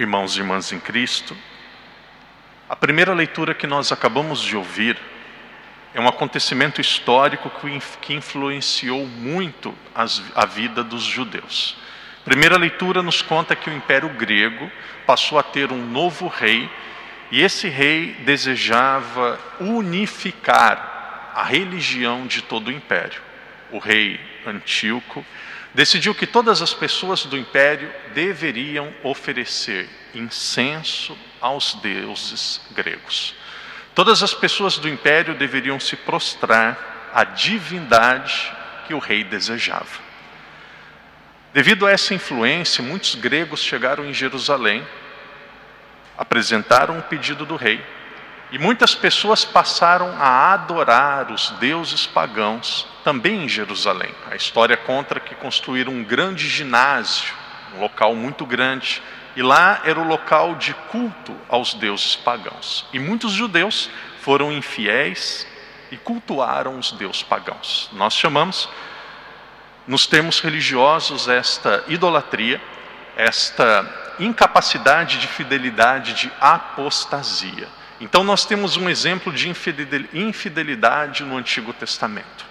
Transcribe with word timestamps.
irmãos 0.00 0.34
e 0.34 0.40
irmãs 0.40 0.72
em 0.72 0.80
Cristo, 0.80 1.36
a 2.66 2.74
primeira 2.74 3.12
leitura 3.12 3.52
que 3.52 3.66
nós 3.66 3.92
acabamos 3.92 4.40
de 4.40 4.56
ouvir 4.56 4.96
é 5.92 6.00
um 6.00 6.08
acontecimento 6.08 6.80
histórico 6.80 7.52
que 8.00 8.14
influenciou 8.14 9.06
muito 9.06 9.74
a 9.94 10.46
vida 10.46 10.82
dos 10.82 11.02
judeus. 11.02 11.76
A 12.22 12.24
primeira 12.24 12.56
leitura 12.56 13.02
nos 13.02 13.20
conta 13.20 13.54
que 13.54 13.68
o 13.68 13.72
Império 13.74 14.08
Grego 14.08 14.70
passou 15.06 15.38
a 15.38 15.42
ter 15.42 15.70
um 15.70 15.84
novo 15.84 16.28
rei, 16.28 16.70
e 17.30 17.42
esse 17.42 17.68
rei 17.68 18.14
desejava 18.20 19.38
unificar 19.60 21.32
a 21.34 21.44
religião 21.44 22.26
de 22.26 22.40
todo 22.40 22.68
o 22.68 22.72
império. 22.72 23.20
O 23.70 23.78
rei 23.78 24.18
Antíoco 24.46 25.26
decidiu 25.74 26.14
que 26.14 26.26
todas 26.26 26.62
as 26.62 26.74
pessoas 26.74 27.24
do 27.24 27.36
império 27.36 27.92
deveriam 28.12 28.92
oferecer 29.02 29.88
incenso 30.14 31.16
aos 31.40 31.74
deuses 31.74 32.60
gregos. 32.72 33.34
Todas 33.94 34.22
as 34.22 34.34
pessoas 34.34 34.78
do 34.78 34.88
império 34.88 35.34
deveriam 35.34 35.78
se 35.78 35.96
prostrar 35.96 37.10
à 37.12 37.24
divindade 37.24 38.52
que 38.86 38.94
o 38.94 38.98
rei 38.98 39.24
desejava. 39.24 40.10
Devido 41.52 41.86
a 41.86 41.90
essa 41.90 42.14
influência, 42.14 42.82
muitos 42.82 43.16
gregos 43.16 43.60
chegaram 43.60 44.04
em 44.04 44.14
Jerusalém, 44.14 44.86
apresentaram 46.16 46.98
um 46.98 47.00
pedido 47.00 47.44
do 47.44 47.56
rei, 47.56 47.84
e 48.52 48.58
muitas 48.58 48.94
pessoas 48.94 49.44
passaram 49.44 50.14
a 50.18 50.52
adorar 50.52 51.30
os 51.30 51.50
deuses 51.60 52.06
pagãos 52.06 52.86
também 53.04 53.44
em 53.44 53.48
Jerusalém. 53.48 54.12
A 54.30 54.34
história 54.34 54.76
conta 54.76 55.20
que 55.20 55.34
construíram 55.36 55.92
um 55.92 56.02
grande 56.02 56.48
ginásio, 56.48 57.32
um 57.76 57.80
local 57.80 58.14
muito 58.14 58.44
grande, 58.44 59.02
e 59.36 59.42
lá 59.42 59.80
era 59.84 60.00
o 60.00 60.06
local 60.06 60.56
de 60.56 60.74
culto 60.90 61.36
aos 61.48 61.74
deuses 61.74 62.16
pagãos. 62.16 62.86
E 62.92 62.98
muitos 62.98 63.32
judeus 63.32 63.88
foram 64.20 64.52
infiéis 64.52 65.46
e 65.90 65.96
cultuaram 65.96 66.78
os 66.78 66.90
deuses 66.92 67.22
pagãos. 67.22 67.88
Nós 67.92 68.14
chamamos, 68.14 68.68
nos 69.86 70.06
termos 70.06 70.40
religiosos, 70.40 71.28
esta 71.28 71.84
idolatria, 71.86 72.60
esta 73.16 74.14
incapacidade 74.18 75.18
de 75.18 75.28
fidelidade, 75.28 76.14
de 76.14 76.32
apostasia. 76.40 77.68
Então, 78.00 78.24
nós 78.24 78.46
temos 78.46 78.76
um 78.78 78.88
exemplo 78.88 79.30
de 79.30 79.48
infidelidade 80.14 81.22
no 81.22 81.36
Antigo 81.36 81.72
Testamento. 81.74 82.46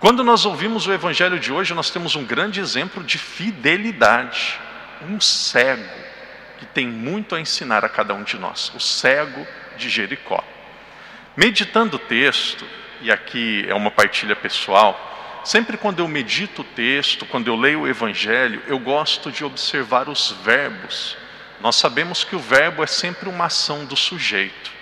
Quando 0.00 0.24
nós 0.24 0.46
ouvimos 0.46 0.86
o 0.86 0.92
Evangelho 0.92 1.38
de 1.38 1.52
hoje, 1.52 1.74
nós 1.74 1.90
temos 1.90 2.16
um 2.16 2.24
grande 2.24 2.60
exemplo 2.60 3.04
de 3.04 3.18
fidelidade. 3.18 4.58
Um 5.02 5.20
cego 5.20 5.84
que 6.58 6.64
tem 6.64 6.86
muito 6.86 7.34
a 7.34 7.40
ensinar 7.40 7.84
a 7.84 7.88
cada 7.88 8.14
um 8.14 8.22
de 8.22 8.38
nós, 8.38 8.72
o 8.74 8.80
cego 8.80 9.46
de 9.76 9.90
Jericó. 9.90 10.42
Meditando 11.36 11.96
o 11.96 11.98
texto, 11.98 12.66
e 13.02 13.12
aqui 13.12 13.66
é 13.68 13.74
uma 13.74 13.90
partilha 13.90 14.34
pessoal, 14.34 15.42
sempre 15.44 15.76
quando 15.76 15.98
eu 15.98 16.08
medito 16.08 16.62
o 16.62 16.64
texto, 16.64 17.26
quando 17.26 17.48
eu 17.48 17.56
leio 17.56 17.82
o 17.82 17.88
Evangelho, 17.88 18.62
eu 18.66 18.78
gosto 18.78 19.30
de 19.30 19.44
observar 19.44 20.08
os 20.08 20.30
verbos. 20.42 21.18
Nós 21.60 21.76
sabemos 21.76 22.24
que 22.24 22.34
o 22.34 22.38
verbo 22.38 22.82
é 22.82 22.86
sempre 22.86 23.28
uma 23.28 23.44
ação 23.44 23.84
do 23.84 23.96
sujeito. 23.96 24.75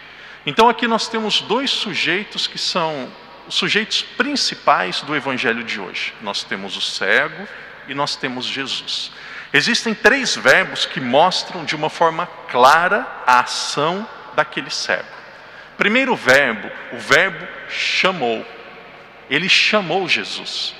Então 0.46 0.68
aqui 0.68 0.86
nós 0.86 1.08
temos 1.08 1.40
dois 1.40 1.70
sujeitos 1.70 2.46
que 2.46 2.58
são 2.58 3.10
os 3.46 3.54
sujeitos 3.54 4.02
principais 4.02 5.00
do 5.02 5.16
evangelho 5.16 5.64
de 5.64 5.80
hoje. 5.80 6.12
Nós 6.20 6.44
temos 6.44 6.76
o 6.76 6.80
cego 6.80 7.46
e 7.88 7.94
nós 7.94 8.16
temos 8.16 8.46
Jesus. 8.46 9.10
Existem 9.52 9.94
três 9.94 10.36
verbos 10.36 10.84
que 10.84 11.00
mostram 11.00 11.64
de 11.64 11.76
uma 11.76 11.88
forma 11.88 12.26
clara 12.48 13.06
a 13.26 13.40
ação 13.40 14.08
daquele 14.34 14.70
cego. 14.70 15.08
Primeiro 15.76 16.14
verbo, 16.16 16.70
o 16.92 16.98
verbo 16.98 17.46
chamou. 17.68 18.44
Ele 19.30 19.48
chamou 19.48 20.08
Jesus. 20.08 20.74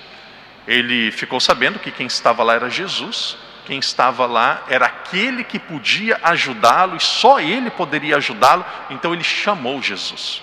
Ele 0.67 1.11
ficou 1.13 1.41
sabendo 1.41 1.79
que 1.79 1.91
quem 1.91 2.07
estava 2.07 2.43
lá 2.43 2.55
era 2.55 2.71
Jesus, 2.71 3.37
quem 3.65 3.79
estava 3.79 4.27
lá 4.27 4.65
era 4.69 4.87
aquele 4.87 5.43
que 5.43 5.59
podia 5.59 6.19
ajudá-lo 6.23 6.97
e 6.97 7.01
só 7.01 7.41
ele 7.41 7.71
poderia 7.71 8.17
ajudá-lo, 8.17 8.65
então 8.91 9.13
ele 9.13 9.25
chamou 9.25 9.83
Jesus. 9.83 10.43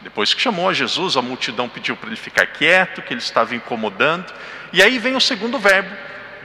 Depois 0.00 0.34
que 0.34 0.40
chamou 0.40 0.68
a 0.68 0.72
Jesus, 0.72 1.16
a 1.16 1.22
multidão 1.22 1.68
pediu 1.68 1.96
para 1.96 2.08
ele 2.08 2.16
ficar 2.16 2.46
quieto, 2.46 3.02
que 3.02 3.12
ele 3.12 3.20
estava 3.20 3.54
incomodando. 3.54 4.32
E 4.72 4.82
aí 4.82 4.98
vem 4.98 5.14
o 5.14 5.20
segundo 5.20 5.58
verbo: 5.58 5.94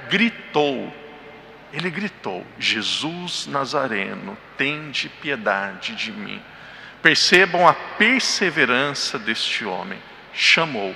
gritou. 0.09 0.93
Ele 1.73 1.89
gritou: 1.89 2.45
Jesus 2.59 3.47
Nazareno, 3.47 4.37
tende 4.57 5.09
piedade 5.09 5.95
de 5.95 6.11
mim. 6.11 6.41
Percebam 7.01 7.67
a 7.67 7.73
perseverança 7.73 9.17
deste 9.17 9.65
homem. 9.65 9.99
Chamou, 10.33 10.95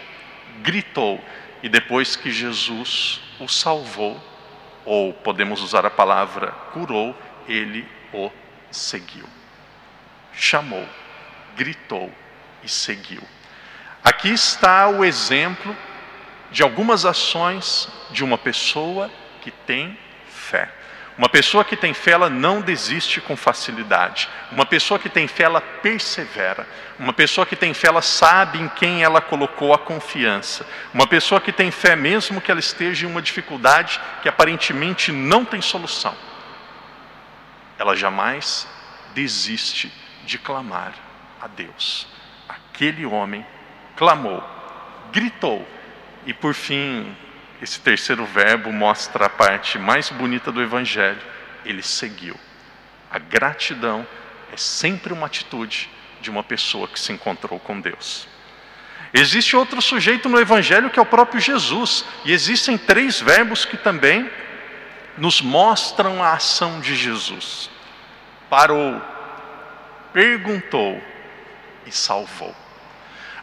gritou, 0.62 1.24
e 1.64 1.70
depois 1.70 2.16
que 2.16 2.31
Jesus 2.31 3.22
o 3.40 3.47
salvou, 3.47 4.22
ou 4.86 5.14
podemos 5.14 5.62
usar 5.62 5.86
a 5.86 5.90
palavra 5.90 6.52
curou, 6.74 7.16
ele 7.47 7.88
o 8.14 8.31
seguiu. 8.72 9.25
Chamou, 10.34 10.88
gritou, 11.56 12.12
e 12.64 12.69
seguiu. 12.69 13.22
Aqui 14.03 14.30
está 14.30 14.88
o 14.90 15.03
exemplo 15.03 15.75
de 16.52 16.64
algumas 16.64 17.06
ações 17.06 17.88
de 18.12 18.24
uma 18.24 18.38
pessoa 18.38 19.09
que 19.41 19.52
tem 19.52 19.97
fé. 20.28 20.72
Uma 21.17 21.29
pessoa 21.29 21.63
que 21.63 21.75
tem 21.75 21.94
fé, 21.94 22.11
ela 22.11 22.29
não 22.29 22.61
desiste 22.61 23.22
com 23.22 23.35
facilidade. 23.35 24.29
Uma 24.51 24.66
pessoa 24.66 24.99
que 24.99 25.09
tem 25.09 25.27
fé, 25.27 25.44
ela 25.44 25.61
persevera. 25.61 26.67
Uma 26.97 27.13
pessoa 27.13 27.45
que 27.45 27.55
tem 27.55 27.73
fé, 27.73 27.89
ela 27.89 28.01
sabe 28.01 28.59
em 28.59 28.67
quem 28.69 29.03
ela 29.03 29.22
colocou 29.22 29.73
a 29.73 29.77
confiança. 29.77 30.66
Uma 30.94 31.05
pessoa 31.05 31.41
que 31.41 31.51
tem 31.51 31.69
fé, 31.69 31.95
mesmo 31.95 32.41
que 32.41 32.49
ela 32.49 32.59
esteja 32.59 33.05
em 33.05 33.09
uma 33.09 33.22
dificuldade 33.22 33.99
que 34.22 34.29
aparentemente 34.29 35.11
não 35.11 35.45
tem 35.45 35.61
solução, 35.61 36.16
ela 37.78 37.95
jamais 37.95 38.67
desiste 39.13 39.91
de 40.25 40.38
clamar 40.38 40.93
a 41.41 41.47
Deus 41.47 42.07
aquele 42.81 43.05
homem 43.05 43.45
clamou, 43.95 44.43
gritou, 45.11 45.67
e 46.25 46.33
por 46.33 46.55
fim, 46.55 47.16
esse 47.61 47.79
terceiro 47.79 48.25
verbo 48.25 48.72
mostra 48.72 49.27
a 49.27 49.29
parte 49.29 49.77
mais 49.77 50.09
bonita 50.09 50.51
do 50.51 50.61
Evangelho: 50.61 51.22
ele 51.63 51.83
seguiu. 51.83 52.35
A 53.09 53.19
gratidão 53.19 54.05
é 54.51 54.57
sempre 54.57 55.13
uma 55.13 55.27
atitude 55.27 55.89
de 56.19 56.29
uma 56.29 56.44
pessoa 56.44 56.88
que 56.88 56.99
se 56.99 57.11
encontrou 57.11 57.59
com 57.59 57.79
Deus. 57.79 58.27
Existe 59.13 59.55
outro 59.55 59.81
sujeito 59.81 60.27
no 60.27 60.39
Evangelho 60.39 60.89
que 60.89 60.97
é 60.97 61.01
o 61.01 61.05
próprio 61.05 61.39
Jesus, 61.39 62.05
e 62.25 62.31
existem 62.31 62.77
três 62.77 63.19
verbos 63.19 63.66
que 63.66 63.78
também 63.78 64.29
nos 65.17 65.41
mostram 65.41 66.23
a 66.23 66.33
ação 66.33 66.79
de 66.79 66.95
Jesus: 66.95 67.69
parou, 68.49 68.99
perguntou 70.13 70.99
e 71.85 71.91
salvou. 71.91 72.55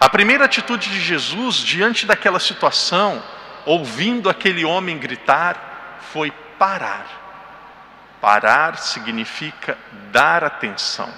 A 0.01 0.09
primeira 0.09 0.45
atitude 0.45 0.91
de 0.91 1.01
Jesus 1.01 1.57
diante 1.57 2.07
daquela 2.07 2.41
situação, 2.41 3.23
ouvindo 3.65 4.29
aquele 4.29 4.65
homem 4.65 4.99
gritar, 4.99 6.01
foi 6.13 6.31
parar. 6.59 7.07
Parar 8.21 8.79
significa 8.79 9.79
dar 10.11 10.43
atenção. 10.43 11.09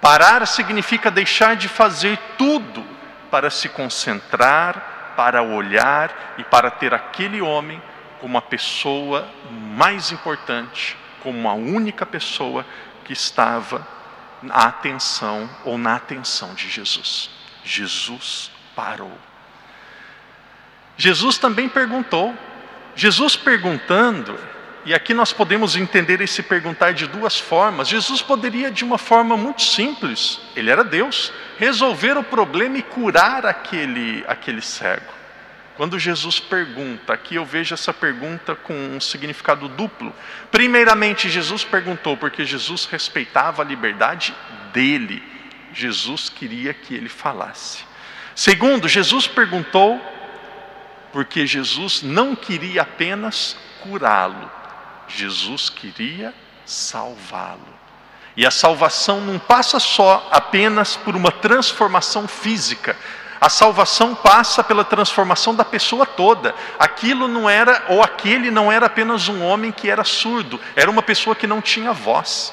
Parar 0.00 0.46
significa 0.46 1.10
deixar 1.10 1.56
de 1.56 1.68
fazer 1.68 2.18
tudo 2.38 2.84
para 3.30 3.50
se 3.50 3.68
concentrar, 3.68 5.12
para 5.16 5.42
olhar 5.42 6.34
e 6.38 6.44
para 6.44 6.70
ter 6.70 6.94
aquele 6.94 7.42
homem 7.42 7.82
como 8.20 8.38
a 8.38 8.42
pessoa 8.42 9.28
mais 9.50 10.12
importante, 10.12 10.96
como 11.22 11.48
a 11.48 11.54
única 11.54 12.06
pessoa 12.06 12.64
que 13.04 13.12
estava 13.12 13.86
na 14.42 14.54
atenção 14.54 15.48
ou 15.64 15.76
na 15.76 15.96
atenção 15.96 16.54
de 16.54 16.68
Jesus. 16.68 17.30
Jesus 17.64 18.50
parou. 18.74 19.29
Jesus 21.00 21.38
também 21.38 21.66
perguntou. 21.66 22.36
Jesus 22.94 23.34
perguntando, 23.34 24.38
e 24.84 24.92
aqui 24.92 25.14
nós 25.14 25.32
podemos 25.32 25.74
entender 25.74 26.20
esse 26.20 26.42
perguntar 26.42 26.92
de 26.92 27.06
duas 27.06 27.40
formas. 27.40 27.88
Jesus 27.88 28.20
poderia, 28.20 28.70
de 28.70 28.84
uma 28.84 28.98
forma 28.98 29.34
muito 29.34 29.62
simples, 29.62 30.38
ele 30.54 30.70
era 30.70 30.84
Deus, 30.84 31.32
resolver 31.58 32.18
o 32.18 32.22
problema 32.22 32.76
e 32.76 32.82
curar 32.82 33.46
aquele, 33.46 34.22
aquele 34.28 34.60
cego. 34.60 35.10
Quando 35.74 35.98
Jesus 35.98 36.38
pergunta, 36.38 37.14
aqui 37.14 37.36
eu 37.36 37.46
vejo 37.46 37.72
essa 37.72 37.94
pergunta 37.94 38.54
com 38.54 38.74
um 38.74 39.00
significado 39.00 39.68
duplo. 39.68 40.14
Primeiramente, 40.50 41.30
Jesus 41.30 41.64
perguntou 41.64 42.14
porque 42.14 42.44
Jesus 42.44 42.84
respeitava 42.84 43.62
a 43.62 43.64
liberdade 43.64 44.34
dele. 44.70 45.22
Jesus 45.72 46.28
queria 46.28 46.74
que 46.74 46.94
ele 46.94 47.08
falasse. 47.08 47.84
Segundo, 48.34 48.86
Jesus 48.86 49.26
perguntou 49.26 50.19
porque 51.12 51.46
Jesus 51.46 52.02
não 52.02 52.34
queria 52.34 52.82
apenas 52.82 53.56
curá-lo, 53.82 54.50
Jesus 55.08 55.68
queria 55.68 56.34
salvá-lo. 56.64 57.80
E 58.36 58.46
a 58.46 58.50
salvação 58.50 59.20
não 59.20 59.38
passa 59.38 59.80
só 59.80 60.28
apenas 60.30 60.96
por 60.96 61.16
uma 61.16 61.32
transformação 61.32 62.28
física. 62.28 62.96
A 63.40 63.48
salvação 63.48 64.14
passa 64.14 64.62
pela 64.62 64.84
transformação 64.84 65.54
da 65.54 65.64
pessoa 65.64 66.06
toda. 66.06 66.54
Aquilo 66.78 67.26
não 67.26 67.50
era, 67.50 67.84
ou 67.88 68.02
aquele 68.02 68.50
não 68.50 68.70
era 68.70 68.86
apenas 68.86 69.28
um 69.28 69.42
homem 69.42 69.72
que 69.72 69.90
era 69.90 70.04
surdo, 70.04 70.60
era 70.76 70.90
uma 70.90 71.02
pessoa 71.02 71.34
que 71.34 71.46
não 71.46 71.60
tinha 71.60 71.92
voz. 71.92 72.52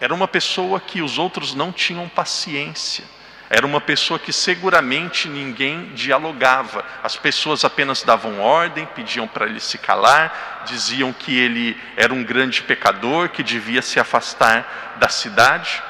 Era 0.00 0.14
uma 0.14 0.28
pessoa 0.28 0.80
que 0.80 1.02
os 1.02 1.18
outros 1.18 1.54
não 1.54 1.72
tinham 1.72 2.08
paciência. 2.08 3.04
Era 3.48 3.66
uma 3.66 3.80
pessoa 3.80 4.18
que 4.18 4.32
seguramente 4.32 5.28
ninguém 5.28 5.92
dialogava. 5.94 6.84
As 7.02 7.16
pessoas 7.16 7.64
apenas 7.64 8.02
davam 8.02 8.40
ordem, 8.40 8.86
pediam 8.86 9.28
para 9.28 9.46
ele 9.46 9.60
se 9.60 9.78
calar, 9.78 10.64
diziam 10.66 11.12
que 11.12 11.36
ele 11.38 11.80
era 11.96 12.12
um 12.12 12.24
grande 12.24 12.62
pecador, 12.62 13.28
que 13.28 13.42
devia 13.42 13.82
se 13.82 14.00
afastar 14.00 14.96
da 14.98 15.08
cidade. 15.08 15.82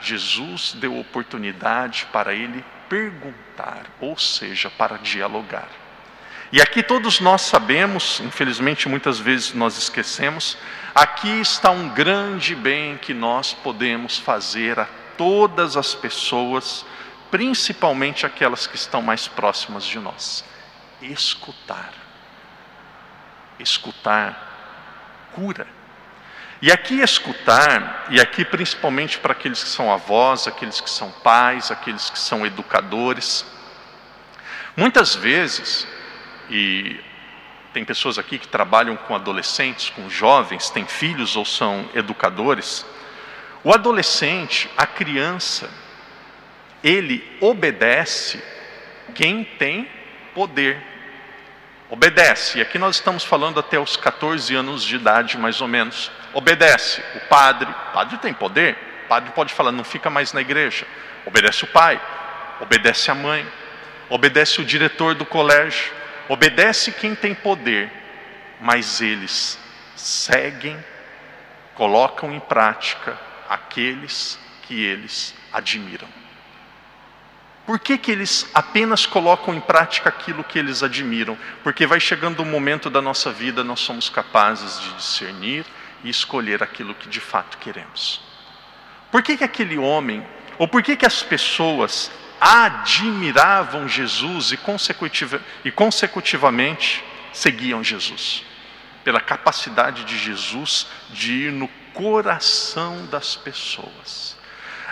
Jesus 0.00 0.72
deu 0.74 0.98
oportunidade 0.98 2.06
para 2.10 2.32
ele 2.32 2.64
perguntar, 2.88 3.82
ou 4.00 4.16
seja, 4.16 4.70
para 4.70 4.96
dialogar. 4.96 5.68
E 6.52 6.62
aqui 6.62 6.82
todos 6.82 7.20
nós 7.20 7.42
sabemos, 7.42 8.20
infelizmente 8.20 8.88
muitas 8.88 9.18
vezes 9.18 9.52
nós 9.52 9.76
esquecemos, 9.76 10.56
aqui 10.94 11.40
está 11.40 11.70
um 11.70 11.88
grande 11.88 12.54
bem 12.54 12.96
que 12.96 13.12
nós 13.12 13.52
podemos 13.52 14.16
fazer 14.16 14.78
a 14.78 14.86
todas 15.16 15.76
as 15.76 15.94
pessoas, 15.94 16.84
principalmente 17.30 18.26
aquelas 18.26 18.66
que 18.66 18.76
estão 18.76 19.02
mais 19.02 19.26
próximas 19.28 19.84
de 19.84 19.98
nós. 19.98 20.44
Escutar. 21.00 21.92
Escutar 23.58 24.46
cura. 25.34 25.66
E 26.62 26.72
aqui 26.72 27.00
escutar, 27.00 28.06
e 28.08 28.18
aqui 28.18 28.42
principalmente 28.44 29.18
para 29.18 29.32
aqueles 29.32 29.62
que 29.62 29.68
são 29.68 29.92
avós, 29.92 30.48
aqueles 30.48 30.80
que 30.80 30.88
são 30.88 31.10
pais, 31.10 31.70
aqueles 31.70 32.08
que 32.08 32.18
são 32.18 32.46
educadores, 32.46 33.44
muitas 34.74 35.14
vezes, 35.14 35.86
e 36.48 36.98
tem 37.74 37.84
pessoas 37.84 38.18
aqui 38.18 38.38
que 38.38 38.48
trabalham 38.48 38.96
com 38.96 39.14
adolescentes, 39.14 39.90
com 39.90 40.08
jovens, 40.08 40.70
têm 40.70 40.86
filhos 40.86 41.36
ou 41.36 41.44
são 41.44 41.86
educadores, 41.94 42.86
o 43.66 43.74
adolescente, 43.74 44.70
a 44.76 44.86
criança, 44.86 45.68
ele 46.84 47.36
obedece 47.40 48.40
quem 49.12 49.42
tem 49.42 49.90
poder. 50.32 50.80
Obedece, 51.90 52.58
e 52.58 52.62
aqui 52.62 52.78
nós 52.78 52.94
estamos 52.94 53.24
falando 53.24 53.58
até 53.58 53.76
os 53.76 53.96
14 53.96 54.54
anos 54.54 54.84
de 54.84 54.94
idade, 54.94 55.36
mais 55.36 55.60
ou 55.60 55.66
menos. 55.66 56.12
Obedece 56.32 57.02
o 57.16 57.20
padre, 57.28 57.68
o 57.68 57.92
padre 57.92 58.18
tem 58.18 58.32
poder, 58.32 58.78
o 59.04 59.08
padre 59.08 59.32
pode 59.32 59.52
falar, 59.52 59.72
não 59.72 59.82
fica 59.82 60.08
mais 60.08 60.32
na 60.32 60.40
igreja. 60.40 60.86
Obedece 61.24 61.64
o 61.64 61.66
pai, 61.66 62.00
obedece 62.60 63.10
a 63.10 63.16
mãe, 63.16 63.44
obedece 64.08 64.60
o 64.60 64.64
diretor 64.64 65.16
do 65.16 65.26
colégio, 65.26 65.92
obedece 66.28 66.92
quem 66.92 67.16
tem 67.16 67.34
poder, 67.34 67.90
mas 68.60 69.00
eles 69.00 69.58
seguem, 69.96 70.78
colocam 71.74 72.32
em 72.32 72.38
prática 72.38 73.25
aqueles 73.48 74.38
que 74.62 74.84
eles 74.84 75.34
admiram. 75.52 76.08
Por 77.66 77.80
que, 77.80 77.98
que 77.98 78.12
eles 78.12 78.48
apenas 78.54 79.06
colocam 79.06 79.52
em 79.52 79.60
prática 79.60 80.08
aquilo 80.08 80.44
que 80.44 80.56
eles 80.56 80.84
admiram? 80.84 81.36
Porque 81.64 81.84
vai 81.84 81.98
chegando 81.98 82.42
um 82.42 82.46
momento 82.46 82.88
da 82.88 83.02
nossa 83.02 83.32
vida, 83.32 83.64
nós 83.64 83.80
somos 83.80 84.08
capazes 84.08 84.80
de 84.80 84.92
discernir 84.94 85.66
e 86.04 86.08
escolher 86.08 86.62
aquilo 86.62 86.94
que 86.94 87.08
de 87.08 87.18
fato 87.18 87.58
queremos. 87.58 88.20
Por 89.10 89.20
que, 89.20 89.36
que 89.36 89.42
aquele 89.42 89.76
homem, 89.76 90.24
ou 90.58 90.68
por 90.68 90.80
que, 90.80 90.94
que 90.94 91.06
as 91.06 91.24
pessoas 91.24 92.10
admiravam 92.40 93.88
Jesus 93.88 94.52
e, 94.52 94.56
consecutiva, 94.56 95.40
e 95.64 95.70
consecutivamente 95.72 97.02
seguiam 97.32 97.82
Jesus? 97.82 98.44
Pela 99.02 99.20
capacidade 99.20 100.04
de 100.04 100.16
Jesus 100.16 100.86
de 101.10 101.32
ir 101.32 101.52
no 101.52 101.68
coração 101.96 103.06
das 103.06 103.34
pessoas. 103.34 104.36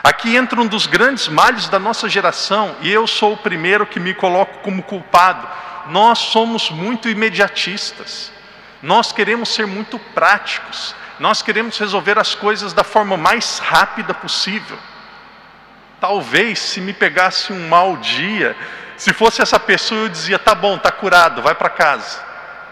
Aqui 0.03 0.37
entra 0.37 0.61
um 0.61 0.67
dos 0.67 0.87
grandes 0.87 1.29
males 1.29 1.69
da 1.69 1.79
nossa 1.79 2.09
geração, 2.09 2.75
e 2.81 2.91
eu 2.91 3.07
sou 3.07 3.35
o 3.35 3.37
primeiro 3.37 3.87
que 3.87 4.01
me 4.01 4.15
coloco 4.15 4.59
como 4.61 4.83
culpado. 4.83 5.47
Nós 5.89 6.19
somos 6.19 6.71
muito 6.71 7.09
imediatistas, 7.09 8.33
nós 8.83 9.13
queremos 9.13 9.51
ser 9.51 9.67
muito 9.67 9.99
práticos, 9.99 10.95
nós 11.21 11.43
queremos 11.43 11.79
resolver 11.79 12.19
as 12.19 12.35
coisas 12.35 12.73
da 12.73 12.83
forma 12.83 13.17
mais 13.17 13.59
rápida 13.59 14.15
possível. 14.15 14.79
Talvez 16.01 16.59
se 16.59 16.81
me 16.81 16.93
pegasse 16.93 17.53
um 17.53 17.69
mau 17.69 17.99
dia, 17.99 18.57
se 18.97 19.13
fosse 19.13 19.43
essa 19.43 19.61
pessoa, 19.61 20.03
eu 20.03 20.09
dizia: 20.09 20.39
tá 20.39 20.55
bom, 20.55 20.79
tá 20.79 20.91
curado, 20.91 21.43
vai 21.43 21.55
para 21.55 21.71
casa. 21.71 22.23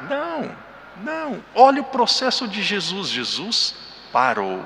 Não, 0.08 0.50
não. 0.96 1.44
Olha 1.54 1.82
o 1.82 1.84
processo 1.84 2.48
de 2.48 2.62
Jesus. 2.62 3.08
Jesus 3.08 3.91
parou. 4.12 4.64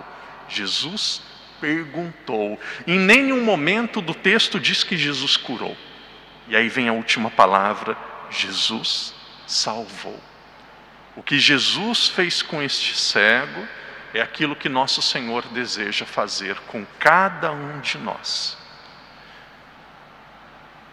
Jesus 0.48 1.22
perguntou. 1.60 2.58
Em 2.86 2.98
nenhum 2.98 3.42
momento 3.42 4.00
do 4.00 4.14
texto 4.14 4.60
diz 4.60 4.84
que 4.84 4.96
Jesus 4.96 5.36
curou. 5.36 5.76
E 6.48 6.56
aí 6.56 6.68
vem 6.68 6.88
a 6.88 6.92
última 6.92 7.30
palavra: 7.30 7.96
Jesus 8.30 9.14
salvou. 9.46 10.20
O 11.16 11.22
que 11.22 11.38
Jesus 11.38 12.08
fez 12.08 12.42
com 12.42 12.62
este 12.62 12.96
cego 12.96 13.66
é 14.12 14.20
aquilo 14.20 14.56
que 14.56 14.68
nosso 14.68 15.00
Senhor 15.00 15.42
deseja 15.48 16.04
fazer 16.04 16.58
com 16.66 16.84
cada 16.98 17.52
um 17.52 17.80
de 17.80 17.98
nós. 17.98 18.56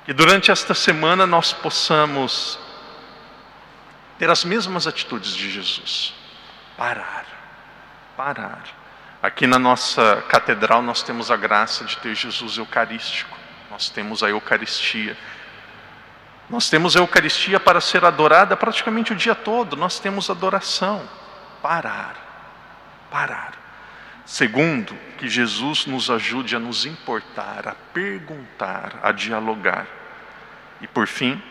Que 0.05 0.13
durante 0.13 0.51
esta 0.51 0.73
semana 0.73 1.25
nós 1.25 1.53
possamos 1.53 2.59
ter 4.17 4.29
as 4.29 4.43
mesmas 4.43 4.87
atitudes 4.87 5.33
de 5.33 5.49
Jesus. 5.49 6.13
Parar 6.77 7.42
parar. 8.15 8.63
Aqui 9.21 9.47
na 9.47 9.57
nossa 9.57 10.23
catedral 10.27 10.81
nós 10.81 11.01
temos 11.01 11.31
a 11.31 11.37
graça 11.37 11.85
de 11.85 11.97
ter 11.97 12.13
Jesus 12.15 12.57
Eucarístico, 12.57 13.37
nós 13.71 13.89
temos 13.89 14.21
a 14.23 14.29
Eucaristia. 14.29 15.17
Nós 16.49 16.69
temos 16.69 16.95
a 16.95 16.99
Eucaristia 16.99 17.59
para 17.59 17.79
ser 17.79 18.03
adorada 18.03 18.55
praticamente 18.57 19.13
o 19.13 19.15
dia 19.15 19.33
todo, 19.33 19.75
nós 19.75 19.99
temos 19.99 20.29
adoração. 20.29 21.07
Parar, 21.61 22.15
parar. 23.09 23.53
Segundo, 24.25 24.93
que 25.17 25.27
Jesus 25.27 25.85
nos 25.85 26.09
ajude 26.09 26.55
a 26.55 26.59
nos 26.59 26.85
importar, 26.85 27.67
a 27.67 27.75
perguntar, 27.93 28.99
a 29.01 29.11
dialogar. 29.11 29.87
E 30.81 30.87
por 30.87 31.07
fim, 31.07 31.41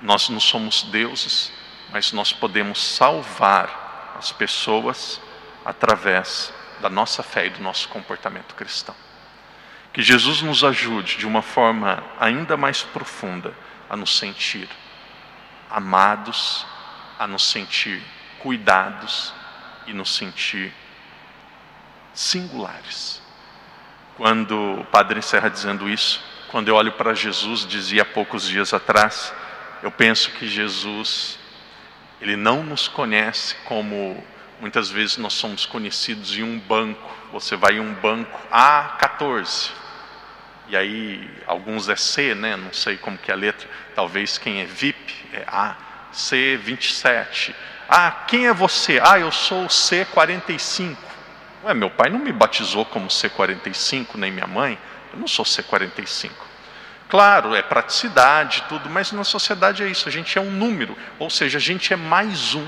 nós 0.00 0.28
não 0.28 0.40
somos 0.40 0.82
deuses, 0.82 1.52
mas 1.92 2.12
nós 2.12 2.32
podemos 2.32 2.82
salvar 2.82 4.14
as 4.18 4.32
pessoas 4.32 5.20
através 5.64 6.52
da 6.80 6.88
nossa 6.88 7.22
fé 7.22 7.46
e 7.46 7.50
do 7.50 7.62
nosso 7.62 7.88
comportamento 7.88 8.54
cristão. 8.54 8.94
Que 9.92 10.02
Jesus 10.02 10.42
nos 10.42 10.64
ajude 10.64 11.18
de 11.18 11.26
uma 11.26 11.42
forma 11.42 12.02
ainda 12.18 12.56
mais 12.56 12.82
profunda 12.82 13.54
a 13.88 13.96
nos 13.96 14.18
sentir 14.18 14.68
amados, 15.70 16.66
a 17.18 17.26
nos 17.26 17.48
sentir 17.48 18.02
cuidados 18.38 19.32
e 19.86 19.92
nos 19.92 20.14
sentir 20.14 20.72
singulares. 22.12 23.22
Quando 24.16 24.80
o 24.80 24.84
padre 24.86 25.18
encerra 25.18 25.48
dizendo 25.48 25.88
isso, 25.88 26.22
quando 26.50 26.68
eu 26.68 26.74
olho 26.74 26.92
para 26.92 27.14
Jesus, 27.14 27.66
dizia 27.66 28.02
há 28.02 28.04
poucos 28.04 28.46
dias 28.46 28.74
atrás, 28.74 29.32
eu 29.82 29.90
penso 29.90 30.30
que 30.32 30.46
Jesus, 30.46 31.38
ele 32.20 32.36
não 32.36 32.62
nos 32.62 32.88
conhece 32.88 33.54
como 33.64 34.22
Muitas 34.62 34.88
vezes 34.88 35.16
nós 35.16 35.32
somos 35.32 35.66
conhecidos 35.66 36.38
em 36.38 36.44
um 36.44 36.56
banco. 36.56 37.10
Você 37.32 37.56
vai 37.56 37.78
em 37.78 37.80
um 37.80 37.92
banco 37.94 38.38
A14. 38.48 39.72
E 40.68 40.76
aí, 40.76 41.28
alguns 41.48 41.88
é 41.88 41.96
C, 41.96 42.32
né? 42.36 42.54
Não 42.54 42.72
sei 42.72 42.96
como 42.96 43.18
que 43.18 43.32
é 43.32 43.34
a 43.34 43.36
letra. 43.36 43.68
Talvez 43.92 44.38
quem 44.38 44.60
é 44.60 44.64
VIP 44.64 45.12
é 45.32 45.42
A. 45.48 45.74
C27. 46.14 47.52
Ah, 47.88 48.12
quem 48.28 48.46
é 48.46 48.52
você? 48.52 49.00
Ah, 49.02 49.18
eu 49.18 49.32
sou 49.32 49.66
C45. 49.66 50.96
Ué, 51.64 51.74
meu 51.74 51.90
pai 51.90 52.08
não 52.08 52.20
me 52.20 52.30
batizou 52.30 52.84
como 52.84 53.08
C45, 53.08 54.14
nem 54.14 54.30
minha 54.30 54.46
mãe. 54.46 54.78
Eu 55.12 55.18
não 55.18 55.26
sou 55.26 55.44
C45. 55.44 56.30
Claro, 57.08 57.52
é 57.52 57.62
praticidade, 57.62 58.62
tudo, 58.68 58.88
mas 58.88 59.10
na 59.10 59.24
sociedade 59.24 59.82
é 59.82 59.88
isso, 59.88 60.08
a 60.08 60.12
gente 60.12 60.38
é 60.38 60.40
um 60.40 60.50
número, 60.50 60.96
ou 61.18 61.28
seja, 61.28 61.58
a 61.58 61.60
gente 61.60 61.92
é 61.92 61.96
mais 61.96 62.54
um. 62.54 62.66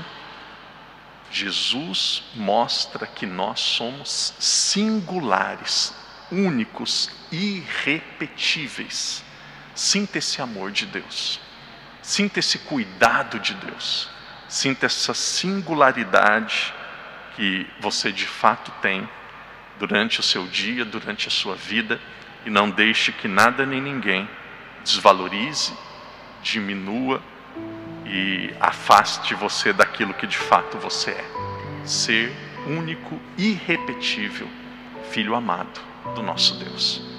Jesus 1.35 2.23
mostra 2.33 3.05
que 3.05 3.25
nós 3.25 3.59
somos 3.59 4.33
singulares, 4.39 5.93
únicos, 6.31 7.09
irrepetíveis. 7.29 9.21
Sinta 9.75 10.19
esse 10.19 10.41
amor 10.41 10.71
de 10.71 10.85
Deus, 10.85 11.41
sinta 12.01 12.39
esse 12.39 12.59
cuidado 12.59 13.37
de 13.37 13.53
Deus, 13.55 14.09
sinta 14.47 14.85
essa 14.85 15.13
singularidade 15.13 16.73
que 17.35 17.67
você 17.81 18.13
de 18.13 18.25
fato 18.25 18.71
tem 18.81 19.05
durante 19.77 20.21
o 20.21 20.23
seu 20.23 20.47
dia, 20.47 20.85
durante 20.85 21.27
a 21.27 21.31
sua 21.31 21.57
vida, 21.57 21.99
e 22.45 22.49
não 22.49 22.69
deixe 22.69 23.11
que 23.11 23.27
nada 23.27 23.65
nem 23.65 23.81
ninguém 23.81 24.29
desvalorize, 24.85 25.73
diminua 26.41 27.21
e 28.05 28.53
afaste 28.59 29.33
você 29.33 29.73
daquilo 29.73 30.13
que 30.13 30.27
de 30.27 30.37
fato 30.37 30.77
você 30.77 31.11
é. 31.11 31.25
Ser 31.85 32.31
único, 32.67 33.19
irrepetível, 33.37 34.47
filho 35.11 35.35
amado 35.35 35.79
do 36.13 36.21
nosso 36.21 36.55
Deus. 36.55 37.14